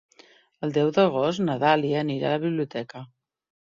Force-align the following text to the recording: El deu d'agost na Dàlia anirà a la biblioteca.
El 0.67 0.73
deu 0.77 0.89
d'agost 0.95 1.43
na 1.45 1.59
Dàlia 1.67 2.03
anirà 2.05 2.35
a 2.35 2.41
la 2.41 2.45
biblioteca. 2.49 3.09